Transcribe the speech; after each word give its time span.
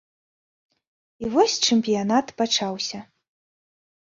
І 1.27 1.29
вось 1.35 1.55
чэмпіянат 1.67 2.27
пачаўся. 2.43 2.99